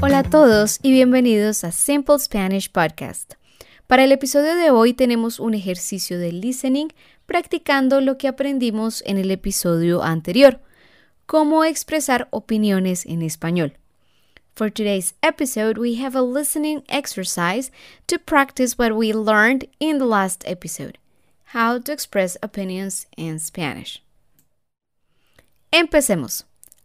Hola 0.00 0.18
a 0.18 0.22
todos 0.22 0.78
y 0.82 0.92
bienvenidos 0.92 1.64
a 1.64 1.72
Simple 1.72 2.18
Spanish 2.18 2.70
Podcast. 2.70 3.34
Para 3.86 4.04
el 4.04 4.12
episodio 4.12 4.54
de 4.54 4.70
hoy 4.70 4.94
tenemos 4.94 5.40
un 5.40 5.54
ejercicio 5.54 6.18
de 6.18 6.32
listening 6.32 6.88
practicando 7.26 8.00
lo 8.00 8.16
que 8.16 8.28
aprendimos 8.28 9.02
en 9.06 9.18
el 9.18 9.30
episodio 9.30 10.02
anterior, 10.02 10.60
cómo 11.26 11.64
expresar 11.64 12.28
opiniones 12.30 13.06
en 13.06 13.22
español. 13.22 13.76
For 14.54 14.70
today's 14.70 15.14
episode, 15.22 15.78
we 15.78 16.02
have 16.04 16.16
a 16.16 16.22
listening 16.22 16.84
exercise 16.88 17.72
to 18.06 18.18
practice 18.18 18.78
what 18.78 18.92
we 18.92 19.12
learned 19.12 19.68
in 19.80 19.98
the 19.98 20.06
last 20.06 20.44
episode 20.46 20.98
how 21.54 21.78
to 21.78 21.92
express 21.92 22.36
opinions 22.42 23.06
in 23.16 23.38
Spanish. 23.38 24.02
Empecemos. 25.70 26.44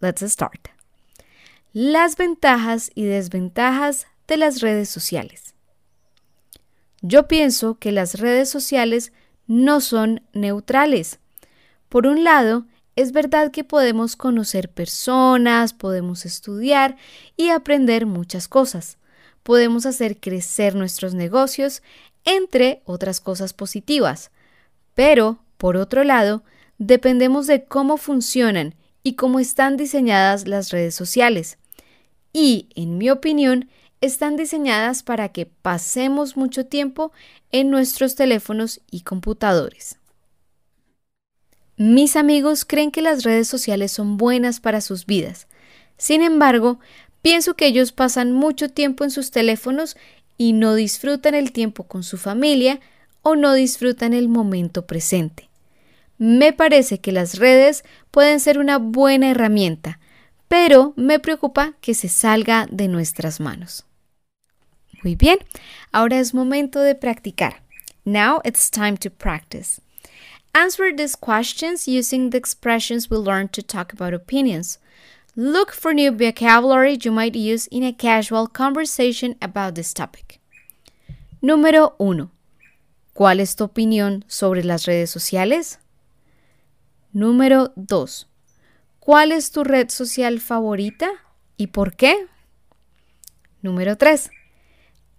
Let's 0.00 0.22
start. 0.22 0.68
Las 1.72 2.16
ventajas 2.16 2.90
y 2.94 3.04
desventajas 3.04 4.06
de 4.26 4.36
las 4.36 4.60
redes 4.60 4.88
sociales. 4.88 5.54
Yo 7.02 7.28
pienso 7.28 7.78
que 7.78 7.92
las 7.92 8.20
redes 8.20 8.50
sociales 8.50 9.12
no 9.46 9.80
son 9.80 10.22
neutrales. 10.32 11.18
Por 11.88 12.06
un 12.06 12.24
lado, 12.24 12.66
es 12.96 13.12
verdad 13.12 13.50
que 13.50 13.64
podemos 13.64 14.16
conocer 14.16 14.70
personas, 14.70 15.72
podemos 15.72 16.26
estudiar 16.26 16.96
y 17.36 17.48
aprender 17.48 18.04
muchas 18.04 18.48
cosas. 18.48 18.98
Podemos 19.42 19.86
hacer 19.86 20.20
crecer 20.20 20.74
nuestros 20.74 21.14
negocios, 21.14 21.82
entre 22.24 22.82
otras 22.84 23.20
cosas 23.20 23.54
positivas. 23.54 24.30
Pero, 24.94 25.38
por 25.56 25.76
otro 25.76 26.04
lado, 26.04 26.42
dependemos 26.78 27.46
de 27.46 27.64
cómo 27.64 27.96
funcionan 27.96 28.74
y 29.02 29.14
cómo 29.14 29.40
están 29.40 29.76
diseñadas 29.76 30.46
las 30.46 30.70
redes 30.70 30.94
sociales. 30.94 31.58
Y, 32.32 32.68
en 32.74 32.98
mi 32.98 33.10
opinión, 33.10 33.68
están 34.00 34.36
diseñadas 34.36 35.02
para 35.02 35.30
que 35.30 35.46
pasemos 35.46 36.36
mucho 36.36 36.66
tiempo 36.66 37.12
en 37.52 37.70
nuestros 37.70 38.14
teléfonos 38.14 38.80
y 38.90 39.02
computadores. 39.02 39.98
Mis 41.76 42.16
amigos 42.16 42.64
creen 42.64 42.90
que 42.90 43.02
las 43.02 43.24
redes 43.24 43.48
sociales 43.48 43.92
son 43.92 44.16
buenas 44.16 44.60
para 44.60 44.80
sus 44.80 45.06
vidas. 45.06 45.48
Sin 45.96 46.22
embargo, 46.22 46.78
pienso 47.22 47.54
que 47.54 47.66
ellos 47.66 47.92
pasan 47.92 48.32
mucho 48.32 48.68
tiempo 48.68 49.04
en 49.04 49.10
sus 49.10 49.30
teléfonos 49.30 49.96
y 50.36 50.52
no 50.52 50.74
disfrutan 50.74 51.34
el 51.34 51.52
tiempo 51.52 51.84
con 51.84 52.02
su 52.02 52.16
familia 52.16 52.80
o 53.22 53.36
no 53.36 53.54
disfrutan 53.54 54.12
el 54.12 54.28
momento 54.28 54.86
presente. 54.86 55.48
Me 56.18 56.52
parece 56.52 57.00
que 57.00 57.12
las 57.12 57.38
redes 57.38 57.82
pueden 58.10 58.40
ser 58.40 58.58
una 58.58 58.78
buena 58.78 59.30
herramienta, 59.30 59.98
pero 60.48 60.92
me 60.96 61.18
preocupa 61.18 61.74
que 61.80 61.94
se 61.94 62.08
salga 62.08 62.66
de 62.70 62.88
nuestras 62.88 63.40
manos. 63.40 63.86
Muy 65.02 65.14
bien, 65.14 65.38
ahora 65.92 66.18
es 66.18 66.34
momento 66.34 66.80
de 66.80 66.94
practicar. 66.94 67.62
Now 68.04 68.40
it's 68.44 68.70
time 68.70 68.96
to 68.98 69.10
practice. 69.10 69.80
Answer 70.52 70.94
these 70.94 71.16
questions 71.16 71.86
using 71.86 72.30
the 72.30 72.38
expressions 72.38 73.08
we 73.08 73.16
learned 73.16 73.52
to 73.52 73.62
talk 73.62 73.92
about 73.92 74.12
opinions. 74.12 74.78
Look 75.36 75.72
for 75.72 75.94
new 75.94 76.10
vocabulary 76.10 76.98
you 77.00 77.12
might 77.12 77.36
use 77.36 77.68
in 77.68 77.84
a 77.84 77.92
casual 77.92 78.48
conversation 78.48 79.36
about 79.40 79.74
this 79.74 79.94
topic. 79.94 80.40
Número 81.40 81.94
1. 81.98 82.28
¿Cuál 83.12 83.40
es 83.40 83.56
tu 83.56 83.64
opinión 83.64 84.24
sobre 84.28 84.64
las 84.64 84.86
redes 84.86 85.10
sociales? 85.10 85.78
Número 87.12 87.72
2. 87.76 88.28
¿Cuál 89.00 89.32
es 89.32 89.50
tu 89.50 89.64
red 89.64 89.88
social 89.90 90.40
favorita 90.40 91.10
y 91.56 91.68
por 91.68 91.96
qué? 91.96 92.26
Número 93.62 93.96
3. 93.96 94.30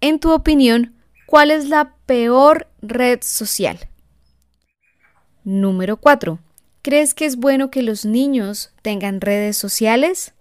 En 0.00 0.18
tu 0.18 0.32
opinión, 0.32 0.94
¿cuál 1.26 1.50
es 1.50 1.68
la 1.68 1.94
peor 2.06 2.68
red 2.80 3.20
social? 3.22 3.78
Número 5.44 5.98
4. 5.98 6.38
¿Crees 6.82 7.14
que 7.14 7.26
es 7.26 7.36
bueno 7.36 7.70
que 7.70 7.82
los 7.82 8.04
niños 8.04 8.72
tengan 8.82 9.20
redes 9.20 9.56
sociales? 9.56 10.32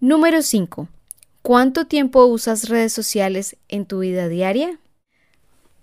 Número 0.00 0.42
5. 0.42 0.88
¿Cuánto 1.42 1.86
tiempo 1.86 2.24
usas 2.26 2.68
redes 2.68 2.92
sociales 2.92 3.56
en 3.68 3.84
tu 3.84 4.00
vida 4.00 4.28
diaria? 4.28 4.78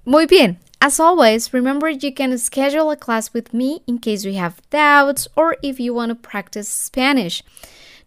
Muy 0.06 0.25
bien. 0.25 0.59
As 0.82 0.98
always, 0.98 1.54
remember 1.54 1.90
you 1.90 2.14
can 2.14 2.38
schedule 2.38 2.90
a 2.90 2.96
class 2.96 3.34
with 3.34 3.54
me 3.54 3.82
in 3.86 4.00
case 4.00 4.24
you 4.24 4.34
have 4.36 4.62
doubts 4.70 5.28
or 5.36 5.58
if 5.62 5.78
you 5.78 5.94
want 5.94 6.10
to 6.10 6.16
practice 6.16 6.70
Spanish. 6.70 7.44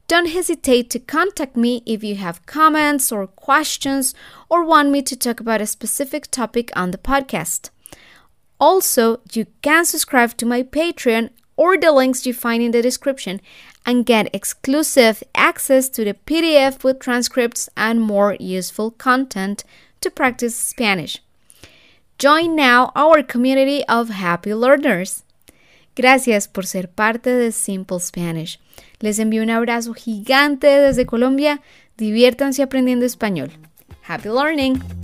Don't 0.08 0.30
hesitate 0.30 0.88
to 0.90 0.98
contact 0.98 1.54
me 1.54 1.82
if 1.84 2.02
you 2.02 2.14
have 2.16 2.46
comments 2.46 3.12
or 3.12 3.26
questions 3.26 4.14
or 4.48 4.64
want 4.64 4.90
me 4.90 5.02
to 5.02 5.16
talk 5.16 5.38
about 5.38 5.60
a 5.60 5.66
specific 5.66 6.30
topic 6.30 6.70
on 6.74 6.92
the 6.92 6.98
podcast. 6.98 7.68
Also, 8.58 9.20
you 9.32 9.46
can 9.60 9.84
subscribe 9.84 10.36
to 10.38 10.46
my 10.46 10.62
Patreon 10.62 11.28
or 11.56 11.76
the 11.76 11.92
links 11.92 12.24
you 12.24 12.32
find 12.32 12.62
in 12.62 12.70
the 12.70 12.80
description 12.80 13.40
and 13.84 14.06
get 14.06 14.34
exclusive 14.34 15.22
access 15.34 15.90
to 15.90 16.04
the 16.04 16.14
PDF 16.14 16.84
with 16.84 17.00
transcripts 17.00 17.68
and 17.76 18.00
more 18.00 18.34
useful 18.40 18.90
content 18.92 19.62
to 20.00 20.10
practice 20.10 20.56
Spanish. 20.56 21.20
Join 22.22 22.54
now 22.54 22.92
our 22.94 23.26
community 23.26 23.82
of 23.88 24.08
happy 24.08 24.54
learners. 24.54 25.24
Gracias 25.96 26.46
por 26.46 26.66
ser 26.66 26.88
parte 26.88 27.30
de 27.30 27.50
Simple 27.50 27.98
Spanish. 27.98 28.60
Les 29.00 29.18
envío 29.18 29.42
un 29.42 29.50
abrazo 29.50 29.92
gigante 29.92 30.68
desde 30.68 31.04
Colombia. 31.04 31.62
Diviértanse 31.96 32.62
aprendiendo 32.62 33.04
español. 33.04 33.50
Happy 34.06 34.28
learning! 34.28 35.01